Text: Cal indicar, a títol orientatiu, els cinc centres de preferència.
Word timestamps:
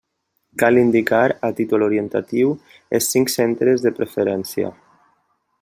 Cal 0.61 0.79
indicar, 0.83 1.27
a 1.49 1.51
títol 1.59 1.85
orientatiu, 1.89 2.55
els 3.01 3.13
cinc 3.17 3.35
centres 3.37 3.89
de 3.89 3.97
preferència. 4.01 4.77